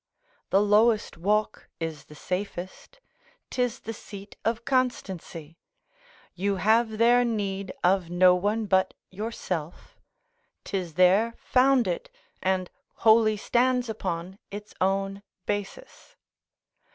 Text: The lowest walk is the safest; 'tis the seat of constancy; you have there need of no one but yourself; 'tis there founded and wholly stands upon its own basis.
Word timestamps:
The 0.49 0.63
lowest 0.63 1.15
walk 1.15 1.69
is 1.79 2.05
the 2.05 2.15
safest; 2.15 2.99
'tis 3.51 3.81
the 3.81 3.93
seat 3.93 4.35
of 4.43 4.65
constancy; 4.65 5.59
you 6.33 6.55
have 6.55 6.97
there 6.97 7.23
need 7.23 7.71
of 7.83 8.09
no 8.09 8.33
one 8.33 8.65
but 8.65 8.95
yourself; 9.11 9.95
'tis 10.63 10.95
there 10.95 11.35
founded 11.37 12.09
and 12.41 12.71
wholly 13.05 13.37
stands 13.37 13.89
upon 13.89 14.39
its 14.49 14.73
own 14.81 15.21
basis. 15.45 16.15